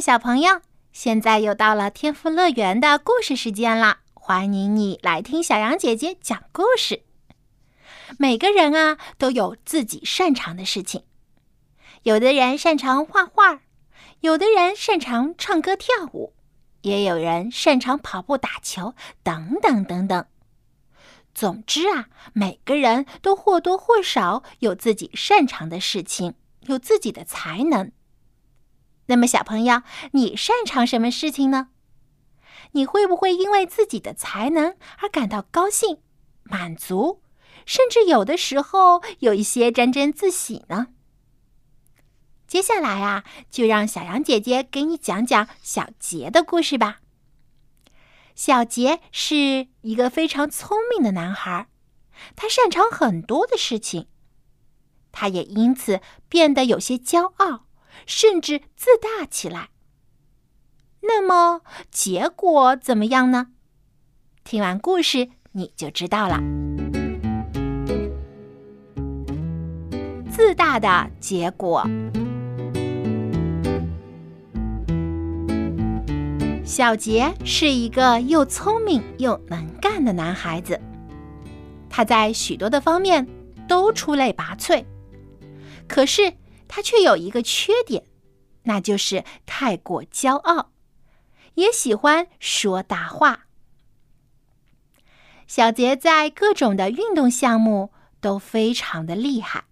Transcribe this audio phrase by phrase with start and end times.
[0.00, 0.60] 小朋友，
[0.92, 7.02] 现在又到了天赋乐园的故事时间了，欢迎你来听小羊姐姐讲故事。
[8.18, 11.02] 每个人啊都有自己擅长的事情，
[12.04, 13.60] 有的人擅长画画，
[14.20, 16.32] 有的人擅长唱歌跳舞，
[16.82, 20.24] 也有人擅长跑步、打球，等等等等。
[21.34, 27.90] 总之啊，每个人都或多或少有自己擅长的事情，有自己的才能。
[29.08, 31.68] 那么，小朋友，你擅长什么事情呢？
[32.72, 36.02] 你会不会因为自己的才能而感到高兴、
[36.42, 37.22] 满足，
[37.64, 40.88] 甚至有的时候有一些沾沾自喜呢？
[42.46, 47.00] 接下来啊，就让小羊姐姐给你讲讲小杰的故事吧。
[48.34, 51.68] 小杰是一个非常聪明的男孩，
[52.36, 54.08] 他擅长很多的事情，
[55.12, 57.67] 他也因此变得有些骄傲。
[58.08, 59.68] 甚至自大起来。
[61.02, 63.48] 那么结果怎么样呢？
[64.42, 66.40] 听完故事你就知道了。
[70.30, 71.86] 自大的结果。
[76.64, 80.80] 小杰是一个又聪明又能干的男孩子，
[81.90, 83.28] 他在许多的方面
[83.68, 84.82] 都出类拔萃，
[85.86, 86.32] 可是。
[86.68, 88.04] 他却有一个缺点，
[88.64, 90.70] 那就是太过骄傲，
[91.54, 93.46] 也喜欢说大话。
[95.46, 97.90] 小杰在各种的运动项目
[98.20, 99.64] 都非常的厉害，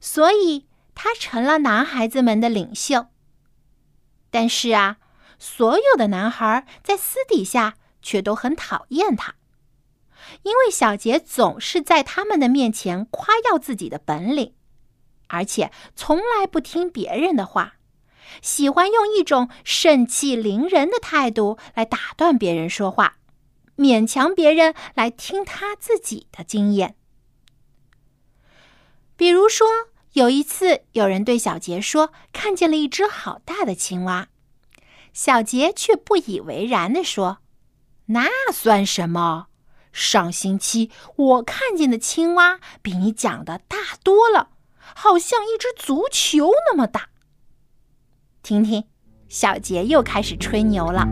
[0.00, 3.08] 所以他成了男孩子们的领袖。
[4.30, 4.98] 但是啊，
[5.40, 9.34] 所有的男孩在私底下却都很讨厌他，
[10.44, 14.54] 因为小杰总是在他们的面前夸耀自己的本领。
[15.30, 17.74] 而且从来不听别人的话，
[18.42, 23.16] 喜欢用一种盛气凌人的态度来打断别人说话，
[23.76, 26.96] 勉强别人来听他自己的经验。
[29.16, 29.66] 比如说，
[30.12, 34.28] 有一次有人对小杰说看见了一只好大的青蛙，
[35.12, 37.38] 小杰却不以为然的说
[38.06, 39.46] ：“那算什么？
[39.92, 44.50] 上星期我看见的青蛙比你讲的大多了。”
[44.94, 47.08] 好像一只足球那么大。
[48.42, 48.84] 听听，
[49.28, 51.06] 小杰又开始吹牛了。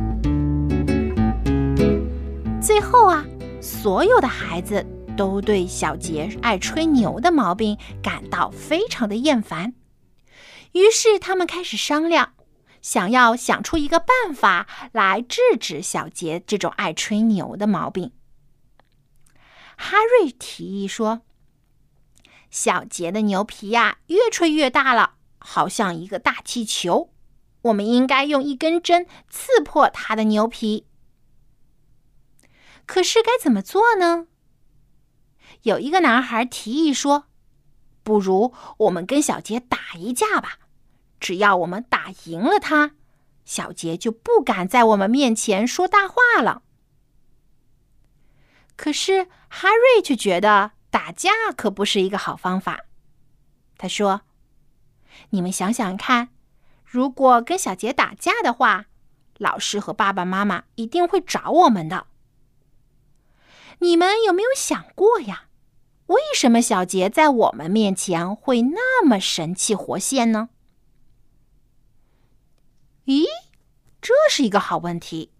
[2.60, 3.24] 最后啊，
[3.60, 4.84] 所有的孩子
[5.16, 9.74] 都对小杰爱吹牛的毛病感到非常的厌烦。
[10.72, 12.34] 于是他们开始商量，
[12.82, 18.12] 想要想出一个办法来制止小杰这种爱吹牛的毛病。
[19.76, 21.22] 哈瑞提议说。
[22.50, 27.12] 小杰的牛皮呀，越吹越大了，好像一个大气球。
[27.62, 30.86] 我们应该用一根针刺破他的牛皮。
[32.86, 34.28] 可是该怎么做呢？
[35.62, 37.24] 有一个男孩提议说
[38.02, 40.58] ：“不如我们跟小杰打一架吧。
[41.20, 42.92] 只要我们打赢了他，
[43.44, 46.62] 小杰就不敢在我们面前说大话了。”
[48.76, 50.77] 可是哈瑞却觉得。
[50.90, 52.86] 打架可不是一个好方法，
[53.76, 54.22] 他说
[55.30, 56.30] ：“你们想想看，
[56.84, 58.86] 如果跟小杰打架的话，
[59.36, 62.06] 老师和爸爸妈妈一定会找我们的。
[63.80, 65.44] 你们有没有想过呀？
[66.06, 70.48] 为什么小杰在我们面前会那么神气活现呢？”
[73.04, 73.24] 咦，
[74.00, 75.30] 这是一个好问题，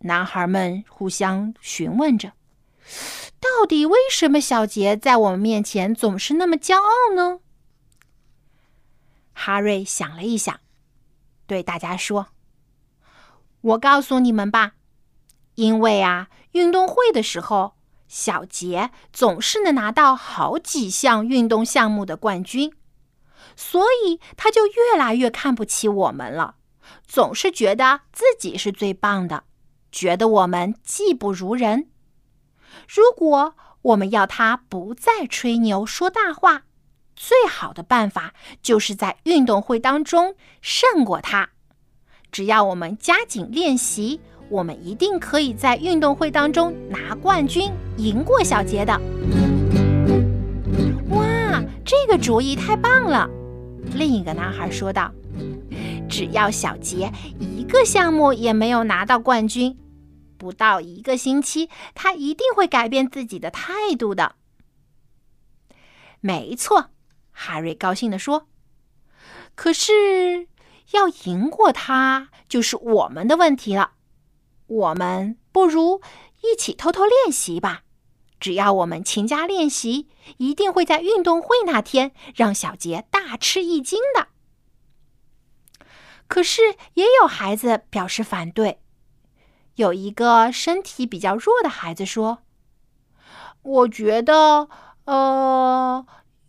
[0.00, 2.32] 男孩们互相询问着。
[3.44, 7.40] 到底为什么小杰在我们面前总是那么骄傲呢？
[9.34, 10.60] 哈瑞想了一想，
[11.46, 12.28] 对大家说
[13.60, 14.72] ：“我告诉你们吧，
[15.56, 17.74] 因为啊，运动会的时候，
[18.08, 22.72] 小杰总是能拿到好几项运动项目的冠军，
[23.54, 26.56] 所以他就越来越看不起我们了，
[27.06, 29.44] 总是觉得自己是最棒的，
[29.92, 31.90] 觉得我们技不如人。”
[32.88, 36.62] 如果我们要他不再吹牛说大话，
[37.14, 41.50] 最好的办法就是在运动会当中胜过他。
[42.32, 48.92] 只要我们加紧练习，我们一定可以在运动会当中拿冠军，赢过小杰的。
[51.10, 53.28] 哇，这个主意太棒了！
[53.94, 55.12] 另一个男孩说道
[56.10, 59.76] ：“只要小杰一个项目也没有拿到冠军，
[60.44, 64.36] 不到一个星期，他一定会改变自己的态度的。”
[66.20, 66.90] 没错，
[67.32, 68.46] 哈瑞高兴地说
[69.56, 70.48] ：“可是……”
[70.92, 73.94] 要赢过他，就是我们的问题了。
[74.66, 76.02] 我们不如
[76.42, 77.82] 一起偷偷练习吧。
[78.38, 84.28] 只要我们勤加练习，一定会在运动会那天让小杰大吃一惊的。
[86.28, 88.80] 可是也有孩子表示反对。
[89.76, 92.38] 有一个身体比较弱的孩子说
[93.62, 94.68] ：“我觉得，
[95.04, 96.06] 呃。”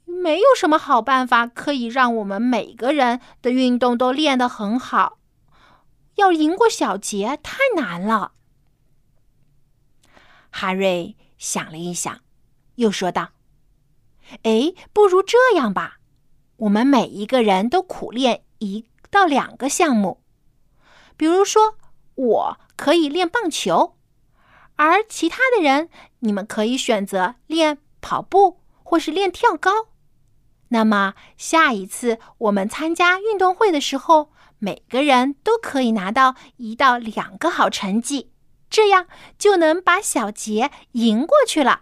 [0.07, 5.18] 没有什么好办法可以让我们每个人的运动都练得很好。
[6.16, 8.31] 要赢过小杰太难了。
[10.51, 12.22] 哈瑞想了一想，
[12.75, 13.31] 又说道
[14.44, 15.98] ：“哎，不如这样吧，
[16.57, 20.22] 我们每一个人都苦练一到两个项目。
[21.18, 21.77] 比如说，
[22.13, 23.95] 我可以练棒球，
[24.75, 25.89] 而其他的人，
[26.19, 29.88] 你们可以选择练跑步或是练跳高。”
[30.69, 38.31] 那么下一次我们参加运动会的时候，每个人都可以拿到一到两个好成绩，
[38.69, 39.06] 这样
[39.38, 41.81] 就能把小杰赢过去了。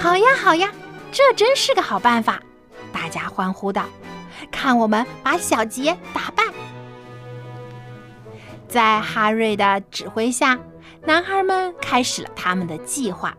[0.00, 0.72] 好呀，好呀，
[1.10, 2.40] 这真是个好办法！
[2.92, 3.84] 大家欢呼道
[4.50, 6.44] ：“看我们把小杰打败！”
[8.68, 10.58] 在哈瑞的指挥下，
[11.04, 13.36] 男孩们开始了他们的计划。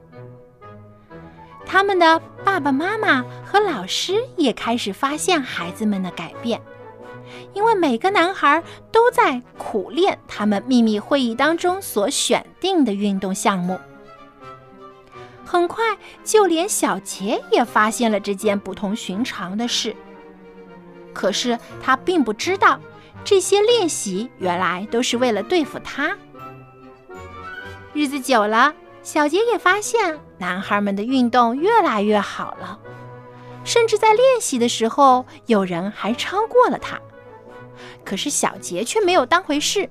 [1.65, 6.59] 他们的爸爸妈妈和老师也开始发现孩子们的改变，
[7.53, 13.79] 因为每个男孩都在苦练他们秘密会议当中所选定的运动项目。
[15.45, 19.95] 很快，就连小杰也发现了这件不同寻常的事。
[21.13, 22.79] 可是他并不知道，
[23.23, 26.17] 这些练习原来都是为了对付他。
[27.93, 28.73] 日子久了。
[29.01, 32.77] 小杰也发现，男孩们的运动越来越好了，
[33.63, 36.99] 甚至在练习的时候，有人还超过了他。
[38.03, 39.89] 可是小杰却没有当回事，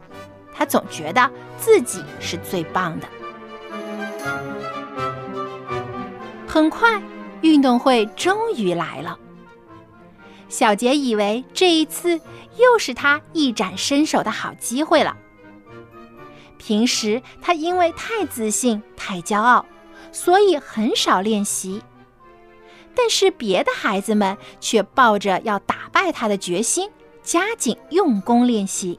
[0.53, 3.09] 他总觉得自己是最棒的。
[6.47, 7.01] 很快，
[7.41, 9.19] 运动会终于来了。
[10.49, 12.21] 小杰以为这一次
[12.57, 15.17] 又是他一展身手的好机会了。
[16.57, 19.65] 平时他因为太自信、太骄傲，
[20.11, 21.83] 所以很少练习。
[22.95, 26.91] 但是别的孩子们却抱着要打败他的决心，
[27.23, 28.99] 加紧用功练习。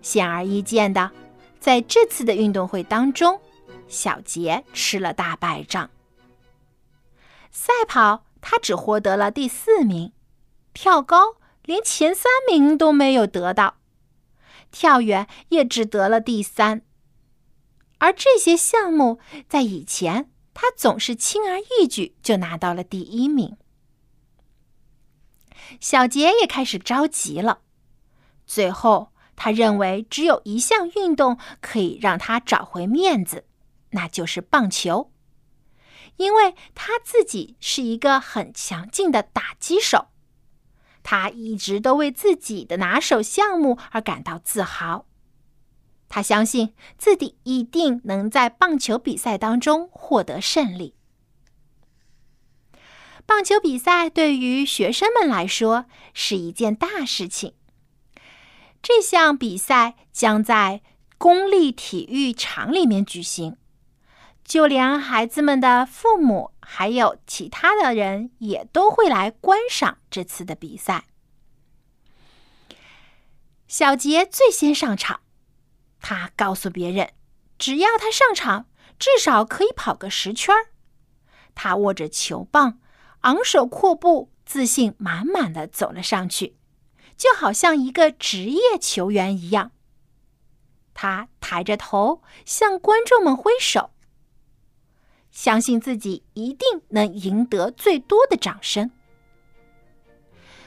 [0.00, 1.10] 显而易见的，
[1.58, 3.40] 在这次的运动会当中，
[3.88, 5.90] 小杰吃了大败仗。
[7.50, 10.12] 赛跑他只获得了第四名，
[10.72, 11.34] 跳高
[11.64, 13.78] 连前三名都没有得到。
[14.70, 16.82] 跳远也只得了第三，
[17.98, 23.56] 而这些项目在以前他总是轻而易举就拿到了第一名。
[25.80, 27.62] 小杰也开始着急了，
[28.46, 33.44] 最后他认为只有一项运动可以让他找回面子，
[33.90, 35.10] 那就是棒球，
[36.16, 40.08] 因为他自己是一个很强劲的打击手。
[41.02, 45.06] 他一直都为自己的拿手项目而感到自豪。
[46.08, 50.94] 他相信自己一定能在棒球比赛当中获得胜利。
[53.24, 57.54] 棒球比赛对于学生们来说是一件大事情。
[58.80, 60.80] 这项比赛将在
[61.18, 63.56] 公立体育场里面举行，
[64.46, 66.52] 就连孩子们的父母。
[66.68, 71.04] 还有其他的人也都会来观赏这次的比赛。
[73.68, 75.20] 小杰最先上场，
[76.00, 77.12] 他告诉别人，
[77.56, 78.66] 只要他上场，
[78.98, 80.52] 至少可以跑个十圈
[81.54, 82.80] 他握着球棒，
[83.20, 86.56] 昂首阔步，自信满满的走了上去，
[87.16, 89.70] 就好像一个职业球员一样。
[90.92, 93.92] 他抬着头向观众们挥手。
[95.36, 98.90] 相信自己一定能赢得最多的掌声。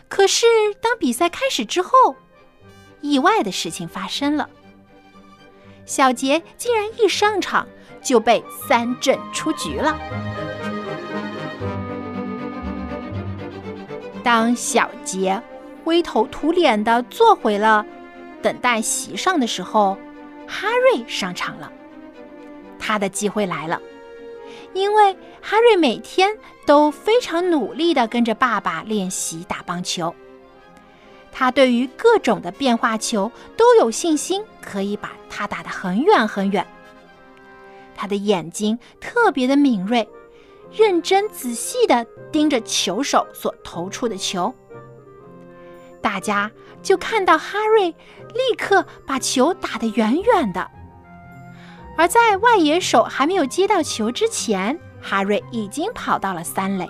[0.08, 0.46] 可是，
[0.80, 2.16] 当比赛开始之后，
[3.02, 4.48] 意外的事情发生了。
[5.88, 7.68] 小杰竟然一上场
[8.00, 10.00] 就被三振出局了。
[14.24, 15.42] 当小杰
[15.84, 17.84] 灰头土脸的坐回了
[18.44, 19.98] 等待席上的时候，
[20.48, 21.74] 哈瑞上场了。
[22.78, 23.82] 他的机会来了，
[24.74, 30.14] 因为哈瑞每天都非常努力地跟着爸爸练习打棒球。
[31.32, 36.66] 他对于各种的变化球都有信心，可以把它打得很远很远。
[37.96, 40.08] 他的眼睛特别的敏锐，
[40.72, 44.54] 认真仔细地盯着球手所投出的球。
[46.02, 46.50] 大家
[46.82, 47.90] 就看到哈瑞
[48.34, 50.70] 立刻把球打得远远的，
[52.00, 56.90] 而在外野手还没有接到球之前，哈瑞已经跑到了三垒。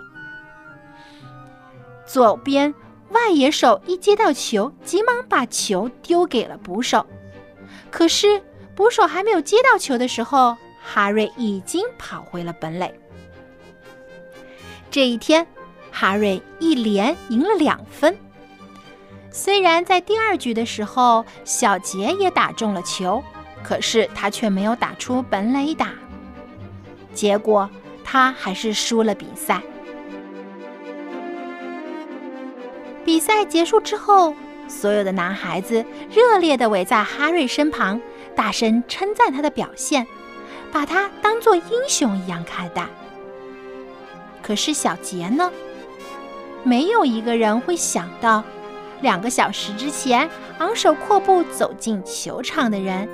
[2.06, 2.72] 左边
[3.10, 7.04] 外野手一接到球，急忙把球丢给了捕手，
[7.90, 8.40] 可是
[8.76, 10.56] 捕手还没有接到球的时候。
[10.82, 12.94] 哈瑞已经跑回了本垒。
[14.90, 15.46] 这一天，
[15.92, 18.16] 哈瑞一连赢了两分。
[19.32, 23.24] 虽然在第二局的时候，小杰也打中了球，
[23.64, 25.90] 可是他却没有打出本垒打。
[27.14, 27.70] 结果，
[28.04, 29.62] 他还是输了比赛。
[33.04, 34.36] 比赛结束之后，
[34.68, 38.00] 所有的男孩子热烈的围在哈瑞身旁，
[38.36, 40.06] 大声称赞他的表现。
[40.72, 42.86] 把他当做英雄一样看待。
[44.44, 45.52] 可是小杰呢？
[46.64, 48.44] 没有一个人会想到，
[49.02, 53.10] 两个小时之前昂首阔步走进球场的人，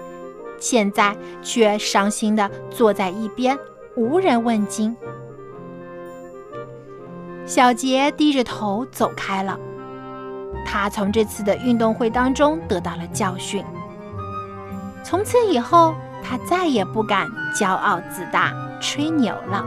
[0.60, 3.58] 现在却伤心的坐在一边，
[3.96, 4.96] 无人问津。
[7.46, 9.60] 小杰低着头走开了。
[10.66, 13.64] 他从这次的运动会当中得到了教训，
[15.04, 15.96] 从此以后。
[16.28, 19.64] 他再也不敢骄傲自大、吹牛了。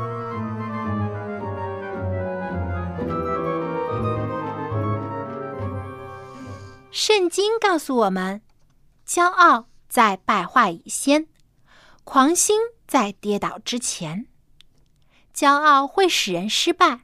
[6.90, 8.42] 圣经告诉我们：
[9.06, 11.26] 骄傲在败坏以先，
[12.04, 14.26] 狂心在跌倒之前。
[15.34, 17.00] 骄傲会使人失败，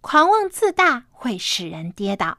[0.00, 2.38] 狂妄自大会使人跌倒。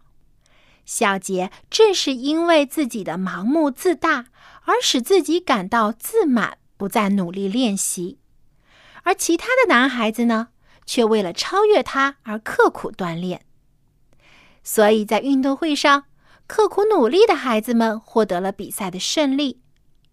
[0.85, 4.27] 小杰正是因为自己的盲目自大。
[4.67, 8.17] 而使自己感到自满，不再努力练习；
[9.03, 10.47] 而其他的男孩子呢，
[10.87, 13.45] 却为了超越他而刻苦锻炼。
[14.63, 16.05] 所以在运动会上，
[16.47, 19.61] 刻苦努力的孩子们获得了比赛的胜利，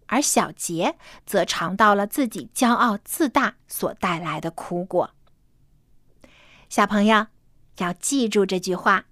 [0.07, 5.11] 而小杰则尝到了自己骄傲自大所带来的苦果。
[6.69, 7.27] 小朋友
[7.77, 9.05] 要记住这句话：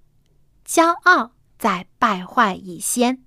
[0.65, 3.24] 骄傲在败坏以先，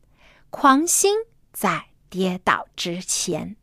[0.50, 1.16] 狂心
[1.52, 1.94] 在。
[2.14, 3.56] 跌倒之前。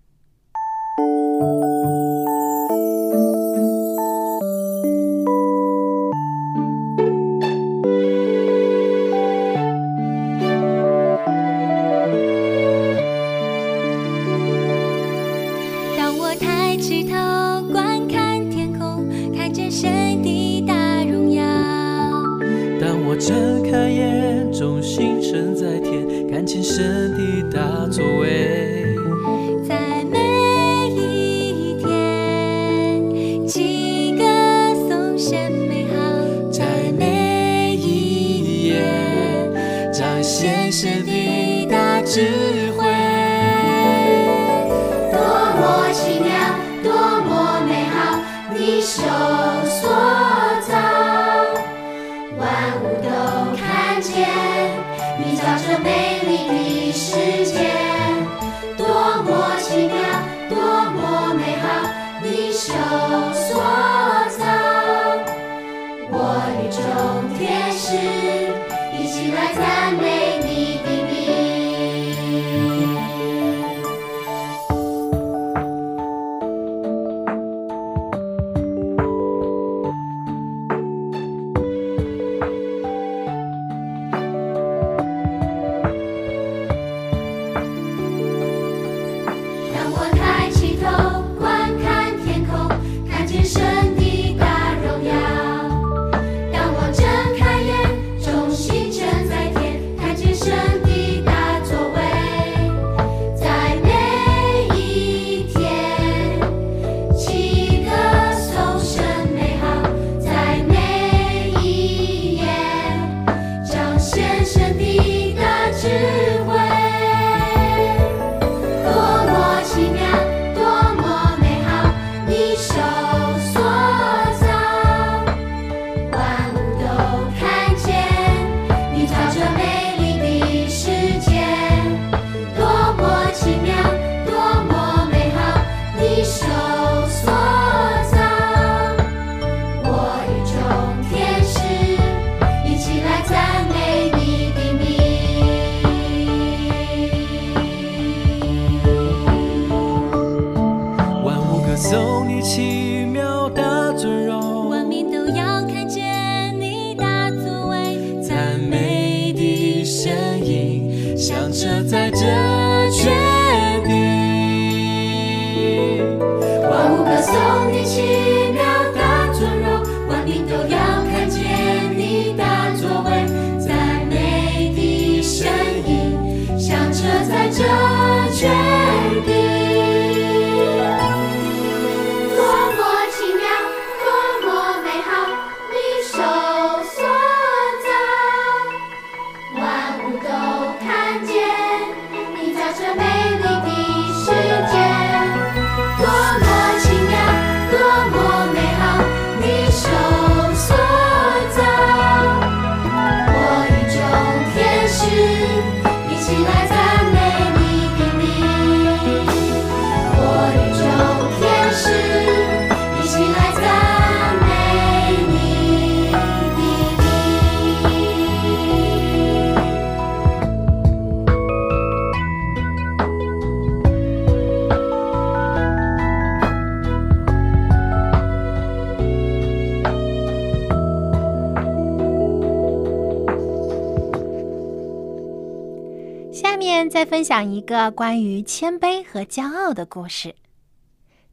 [237.11, 240.33] 分享一个关于谦卑和骄傲的故事：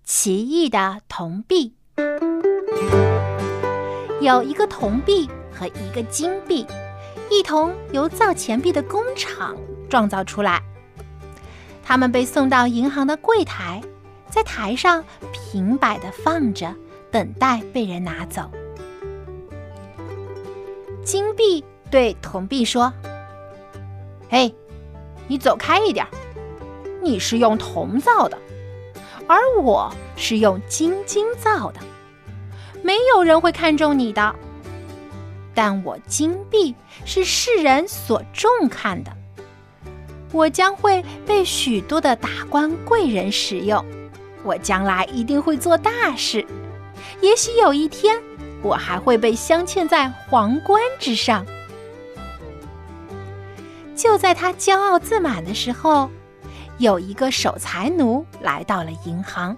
[0.02, 1.72] 奇异的铜币。
[4.20, 6.66] 有一个铜币和一个金币，
[7.30, 9.56] 一同由造钱币的工厂
[9.88, 10.60] 创造出来。
[11.84, 13.80] 他们被送到银行的柜台，
[14.28, 16.74] 在台上平摆的放着，
[17.08, 18.50] 等待被人拿走。
[21.04, 22.92] 金币对铜币说
[24.28, 24.52] ：“嘿。”
[25.28, 26.04] 你走开一点！
[27.00, 28.36] 你是用铜造的，
[29.28, 31.80] 而我是用金金造的，
[32.82, 34.34] 没有人会看中你的。
[35.54, 39.12] 但我金币是世人所重看的，
[40.32, 43.84] 我将会被许多的达官贵人使用，
[44.42, 46.46] 我将来一定会做大事，
[47.20, 48.20] 也许有一天
[48.62, 51.46] 我还会被镶嵌在皇冠之上。
[53.98, 56.08] 就在他骄傲自满的时候，
[56.78, 59.56] 有一个守财奴来到了银行。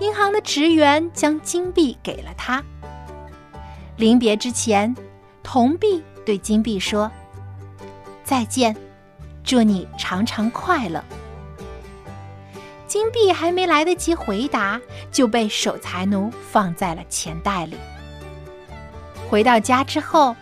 [0.00, 2.64] 银行的职员将金币给了他。
[3.98, 4.96] 临别之前，
[5.42, 7.12] 铜币对金币说
[8.24, 8.74] ：“再见，
[9.44, 11.04] 祝你常常快乐。”
[12.88, 14.80] 金币还没来得及回答，
[15.12, 17.76] 就被守财奴放在了钱袋里。
[19.28, 20.34] 回到家之后，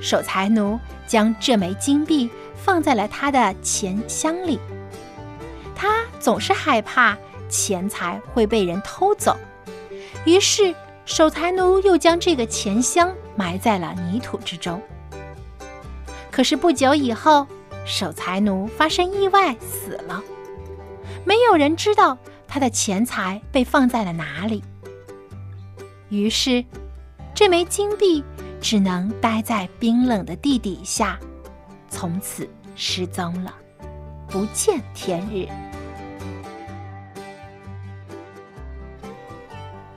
[0.00, 0.78] 守财奴。
[1.08, 4.60] 将这枚金币放在了他的钱箱里。
[5.74, 7.16] 他总是害怕
[7.48, 9.34] 钱财会被人偷走，
[10.26, 10.74] 于是
[11.06, 14.82] 守财奴又将这个钱箱埋在了泥土之中。
[16.30, 17.46] 可是不久以后，
[17.86, 20.22] 守财奴发生意外死了，
[21.24, 24.62] 没有人知道他的钱财被放在了哪里。
[26.10, 26.62] 于是，
[27.34, 28.22] 这枚金币。
[28.60, 31.18] 只能待在冰冷的地底下，
[31.88, 33.54] 从此失踪了，
[34.28, 35.48] 不见天日。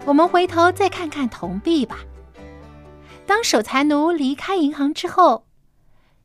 [0.06, 2.00] 我们回头再看看铜币吧。
[3.26, 5.46] 当守财奴离开银行之后，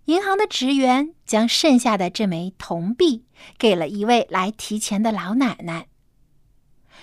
[0.07, 3.25] 银行的职员将剩下的这枚铜币
[3.59, 5.87] 给了一位来提钱的老奶奶。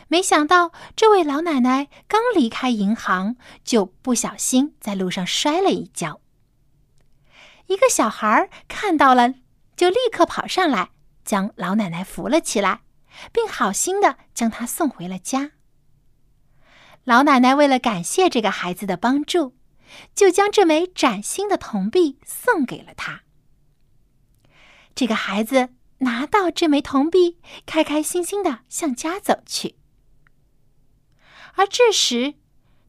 [0.07, 6.21] 没想到，这位老奶奶刚离开银行，就不小心在路上摔了一跤。
[7.67, 9.33] 一个小孩看到了，
[9.75, 10.91] 就立刻跑上来，
[11.23, 12.81] 将老奶奶扶了起来，
[13.31, 15.51] 并好心的将她送回了家。
[17.05, 19.55] 老奶奶为了感谢这个孩子的帮助，
[20.15, 23.23] 就将这枚崭新的铜币送给了他。
[24.95, 29.75] 这个孩子拿到这枚铜币，开开心心的向家走去。
[31.55, 32.35] 而这时，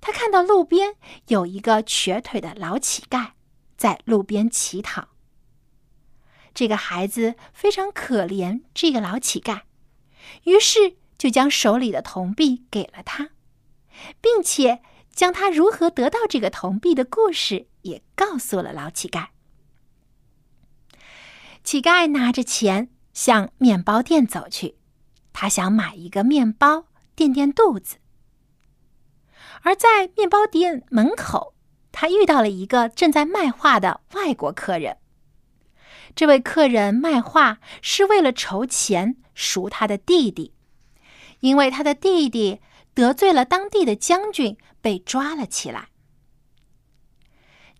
[0.00, 0.96] 他看到路边
[1.28, 3.32] 有一个瘸腿的老乞丐
[3.76, 5.08] 在路边乞讨。
[6.54, 9.62] 这个孩子非常可怜这个老乞丐，
[10.44, 13.30] 于是就将手里的铜币给了他，
[14.20, 14.80] 并且
[15.12, 19.28] 将他如何得到这个铜币的故事也告诉了老乞丐。
[21.64, 24.76] 乞丐拿着钱向面包店走去，
[25.32, 27.96] 他想买一个面包垫垫肚子。
[29.64, 31.54] 而在面包店门口，
[31.90, 34.98] 他遇到了一个正在卖画的外国客人。
[36.14, 40.52] 这位客人卖画是为了筹钱赎他的弟弟，
[41.40, 42.60] 因为他的弟弟
[42.92, 45.88] 得罪了当地的将军，被抓了起来。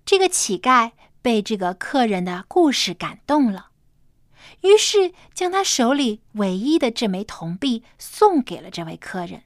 [0.06, 3.68] 这个乞丐被这个客人的故事感动了，
[4.62, 9.44] 于是将他手里唯一的这枚铜币送给了这位客人，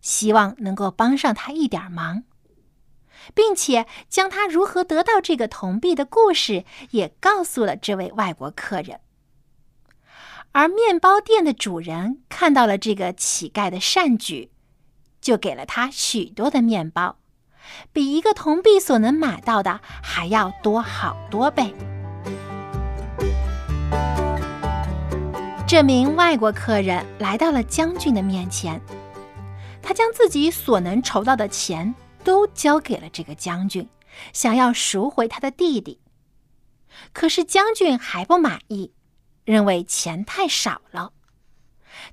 [0.00, 2.24] 希望能够帮上他一点忙，
[3.34, 9.00] 并且将他如何得到这个铜币的故事也告诉了这位外国客人。
[10.52, 14.50] 而面包店的主人看到了这个乞丐的善举，
[15.20, 17.18] 就给了他许多的面包。
[17.92, 21.74] 比一个铜币所能买到的还要多好多倍。
[25.66, 28.80] 这名外国客人来到了将军的面前，
[29.88, 33.88] 他将自己所能筹到的钱都交给了这个将军，
[34.34, 35.98] 想要赎回他的弟弟。
[37.14, 38.92] 可是将军还不满意，
[39.46, 41.14] 认为钱太少了，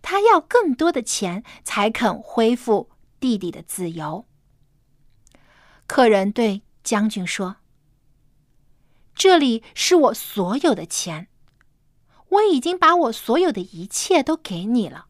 [0.02, 4.26] 他要更多的钱才肯恢复弟弟的自由。
[5.86, 7.58] 客人对将军说
[9.14, 11.28] ：“这里是我所有的钱，
[12.30, 15.08] 我已经把我所有的一切都给你了。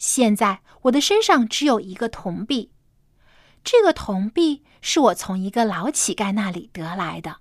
[0.00, 2.72] 现在我的身上只有一个铜币，
[3.62, 7.36] 这个铜币是我从一个老乞丐那里得来的，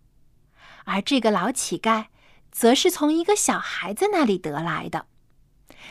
[0.84, 2.06] 而这个老乞丐
[2.52, 5.08] 则是从一个小孩子那里得来的，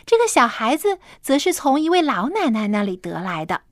[0.06, 3.62] 这个小孩子则是从一位老奶奶那里得来的。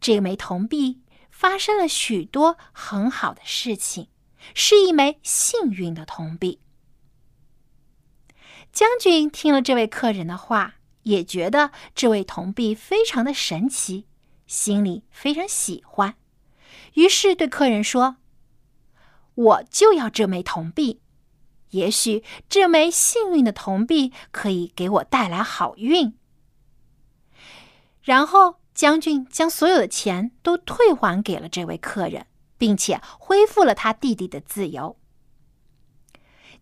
[0.00, 0.98] 这枚铜币。”
[1.32, 4.06] 发生了许多很好的事情，
[4.54, 6.60] 是一枚幸运的铜币。
[8.70, 14.06] 将军听了这位客人的话，也觉得这位铜币非常的神奇，
[14.46, 16.14] 心里非常喜欢，
[16.94, 18.16] 于是对客人说
[19.34, 21.00] ：“我就要这枚铜币，
[21.70, 26.14] 也许这枚幸运的铜币可以给我带来好运。”
[28.02, 28.56] 然后。
[28.74, 34.96] 将军将所有的钱都退还给了这位客人，并且恢复了他弟弟的自由。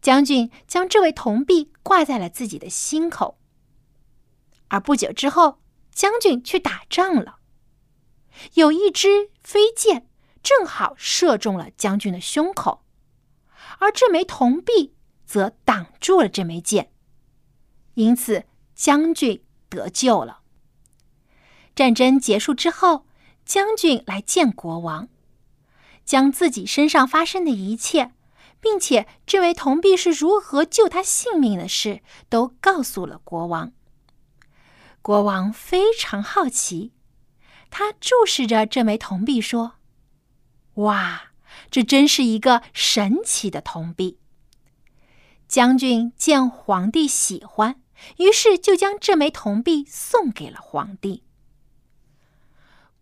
[0.02, 3.38] 将军将这位铜币挂在了自己的心口。
[4.70, 5.60] 而不久之后，
[5.92, 7.36] 将军去打仗了，
[8.54, 10.08] 有一支飞箭
[10.42, 12.82] 正好射中了将军的胸口，
[13.78, 14.94] 而这枚铜币
[15.26, 16.92] 则挡住了这枚箭，
[17.94, 20.40] 因此将军得救了。
[21.74, 23.06] 战争结束之后，
[23.44, 25.08] 将军来见国王，
[26.04, 28.12] 将自己身上发生的一切，
[28.60, 33.72] 并且这枚铜币是如何救他性命的事，都告诉了国王。
[35.02, 36.92] 国王非常好奇，
[37.70, 39.76] 他注视着这枚铜币说
[40.74, 41.32] ：“哇，
[41.70, 44.18] 这真是一个神奇的铜币。”
[45.48, 47.80] 将军见皇帝喜欢，
[48.18, 51.24] 于是就将这枚铜币送给了皇帝。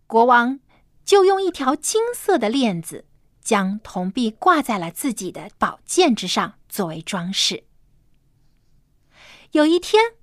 [0.07, 0.59] 国王
[1.05, 3.05] 就用一条金色的链子
[3.41, 7.65] 将铜币挂在了自己的宝剑之上，作为装饰。
[9.51, 10.13] 有一天，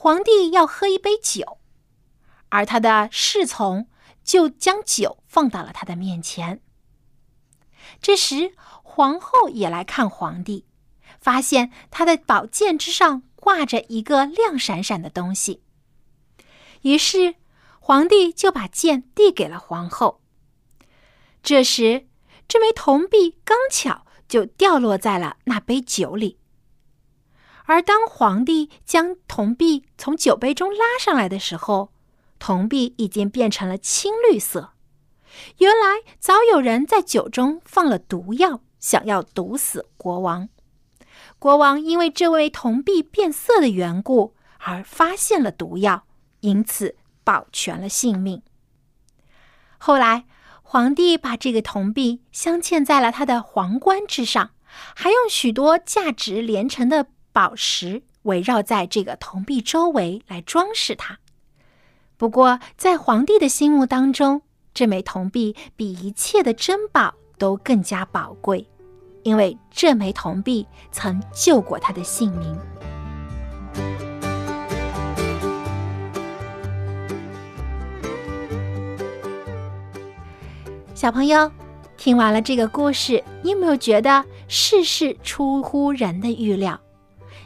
[0.00, 1.58] 皇帝要喝一杯酒，
[2.50, 3.88] 而他的侍从
[4.22, 6.62] 就将酒放到了他的面前。
[8.00, 8.52] 这时，
[8.84, 10.66] 皇后也来看皇帝，
[11.18, 15.64] 发现他的宝剑之上挂着一个亮闪闪的东西，
[16.82, 17.34] 于是。
[17.80, 20.20] 皇帝就把剑递给了皇后。
[21.42, 22.06] 这时，
[22.46, 26.38] 这枚铜币刚巧就掉落在了那杯酒里。
[27.68, 31.90] 而当皇帝将铜币从酒杯中拉上来的时候，
[32.38, 34.72] 铜币已经变成了青绿色。
[35.58, 40.48] 原来早有人在酒中放了毒药，想要毒死国王。
[41.38, 46.04] 国王因为这位铜币变色的缘故而发现了毒药，
[46.40, 46.96] 因此。
[47.28, 48.40] 保全了性命。
[49.76, 50.24] 后来，
[50.62, 54.52] 皇帝把这个铜币镶嵌在了他的皇冠之上，
[54.96, 61.20] 还用许多价值连城的宝石围绕在这个铜币周围来装饰它。
[62.16, 64.42] 不过，在皇帝的心目当中，
[64.74, 68.68] 这枚铜币比一切的珍宝都更加宝贵，
[69.22, 72.58] 因为这枚铜币曾救过他的性命。
[80.92, 81.48] 小朋友，
[81.96, 86.80] 听完了这个故事，你有没有觉得事事出乎人的预料？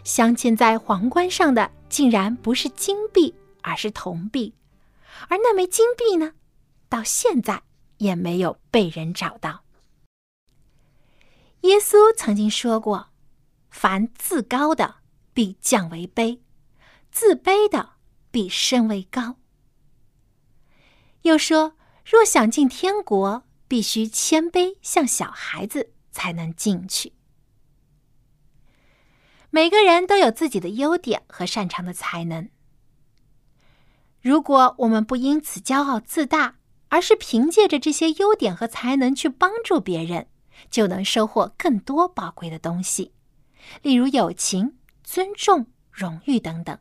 [0.04, 4.54] 镶嵌在皇冠上的竟然不是金币，而是铜币，
[5.28, 6.32] 而那枚金币呢，
[6.88, 7.62] 到现在
[7.98, 9.64] 也没有被人找到。
[11.60, 13.10] 耶稣曾经说过
[13.70, 14.96] ：“凡自高的，
[15.32, 16.40] 必降为卑；
[17.12, 17.90] 自卑的，
[18.32, 19.36] 必升为高。
[21.22, 27.12] 又说，若想进天国，必须谦卑，像小孩子，才能进去。
[29.54, 32.48] 每个人都有自己的优点和擅长的才能。
[34.22, 36.54] 如果我们不因此骄傲自大，
[36.88, 40.26] 而是凭借着这些优点和才能去帮助别人，
[40.70, 43.12] 就能收获更多宝贵的东西，
[43.82, 46.78] 例如友情、尊重、荣誉等等。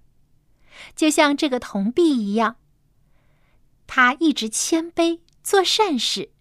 [0.95, 2.55] 就像这个铜币一样，
[3.85, 6.31] 他一直谦卑做善事，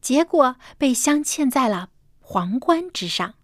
[0.00, 3.34] 结果被镶嵌在了皇冠之上，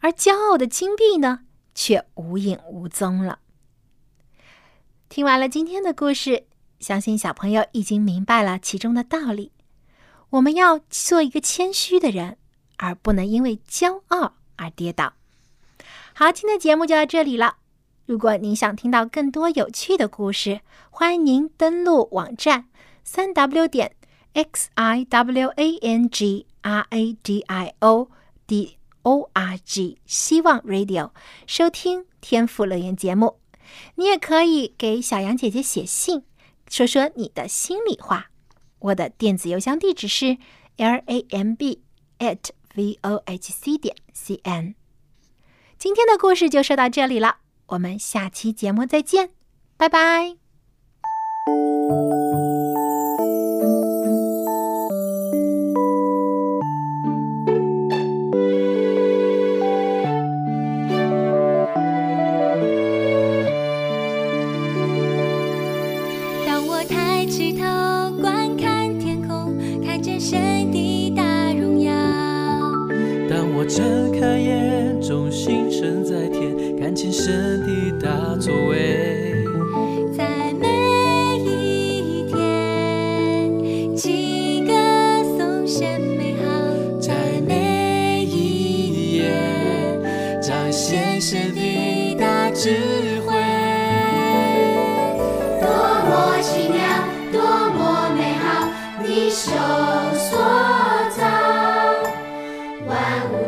[0.00, 1.40] 而骄傲的金币呢，
[1.74, 3.40] 却无影无踪了。
[5.08, 6.46] 听完了今天的故事，
[6.78, 9.52] 相信小朋友已经明白了其中的道理。
[10.30, 12.36] 我们要做一个谦虚的人，
[12.76, 15.14] 而不能因为骄傲而跌倒。
[16.14, 17.56] 好，今天的节目就到这里了。
[18.06, 22.66] 如果您想听到更多有趣的故事，欢迎您登录网站
[23.02, 23.96] 三 w 点
[24.32, 28.10] x i w a n g r a d i o
[28.46, 31.10] d o r g 希望 Radio
[31.46, 33.38] 收听天赋乐园节目。
[33.94, 36.24] 你也可以给小杨姐姐写信，
[36.68, 38.30] 说说你的心里话。
[38.80, 40.38] 我的电子邮箱地址是
[40.76, 41.82] l a m b
[42.18, 44.74] at v o h c 点 c n。
[45.78, 47.36] 今天的故事就说到这里了，
[47.68, 49.30] 我们下期节目再见，
[49.76, 50.36] 拜拜。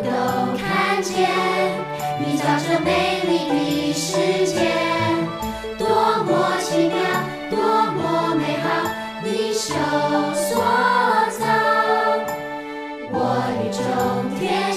[0.05, 0.11] 都
[0.57, 1.29] 看见，
[2.19, 4.61] 你造这美丽的世界，
[5.79, 5.87] 多
[6.25, 6.97] 么奇妙，
[7.51, 7.57] 多
[7.93, 8.65] 么美好，
[9.23, 9.75] 你手
[10.35, 10.63] 所
[11.39, 11.45] 造，
[13.11, 13.17] 我
[13.61, 13.81] 宇宙
[14.39, 14.72] 天。